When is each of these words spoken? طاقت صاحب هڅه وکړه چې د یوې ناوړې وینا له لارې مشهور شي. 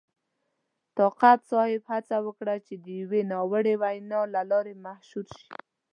طاقت 0.97 1.39
صاحب 1.51 1.81
هڅه 1.91 2.17
وکړه 2.27 2.55
چې 2.65 2.73
د 2.83 2.85
یوې 3.01 3.21
ناوړې 3.31 3.75
وینا 3.81 4.21
له 4.33 4.41
لارې 4.51 4.73
مشهور 4.85 5.25
شي. 5.37 5.49